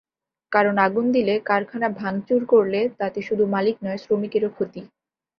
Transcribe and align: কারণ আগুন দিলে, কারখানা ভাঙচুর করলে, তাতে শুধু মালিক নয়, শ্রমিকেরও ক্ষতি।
কারণ 0.51 0.75
আগুন 0.77 1.05
দিলে, 1.11 1.35
কারখানা 1.45 1.87
ভাঙচুর 1.99 2.41
করলে, 2.45 2.81
তাতে 2.99 3.19
শুধু 3.21 3.43
মালিক 3.47 3.75
নয়, 3.83 3.99
শ্রমিকেরও 4.03 4.49
ক্ষতি। 4.49 4.81